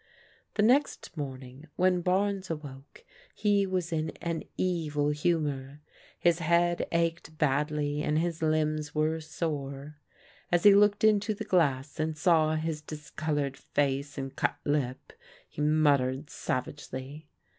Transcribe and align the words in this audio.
The 0.55 0.63
next 0.63 1.15
morning 1.15 1.67
when 1.75 2.01
Barnes 2.01 2.49
awoke 2.49 3.05
he 3.35 3.67
was 3.67 3.93
in 3.93 4.09
an 4.19 4.41
evil 4.57 5.09
humour. 5.11 5.81
His 6.17 6.39
head 6.39 6.87
ached 6.91 7.37
badly 7.37 8.01
and 8.01 8.17
his 8.17 8.41
limbs 8.41 8.95
were 8.95 9.19
sore. 9.21 9.97
As 10.51 10.63
he 10.63 10.73
looked 10.73 11.03
into 11.03 11.35
the 11.35 11.45
glass 11.45 11.99
and 11.99 12.17
saw 12.17 12.55
his 12.55 12.81
discol 12.81 13.35
oured 13.37 13.57
face 13.57 14.17
and 14.17 14.35
cut 14.35 14.57
lip, 14.65 15.13
he 15.47 15.61
muttered 15.61 16.31
savagely. 16.31 17.29